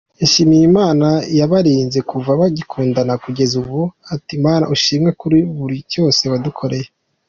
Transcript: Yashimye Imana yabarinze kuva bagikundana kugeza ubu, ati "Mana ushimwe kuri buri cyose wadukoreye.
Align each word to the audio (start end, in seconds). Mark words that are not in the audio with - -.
Yashimye 0.21 0.59
Imana 0.69 1.07
yabarinze 1.39 1.99
kuva 2.09 2.29
bagikundana 2.39 3.13
kugeza 3.23 3.53
ubu, 3.61 3.81
ati 4.13 4.33
"Mana 4.45 4.65
ushimwe 4.75 5.09
kuri 5.21 5.37
buri 5.57 5.77
cyose 5.91 6.21
wadukoreye. 6.33 6.87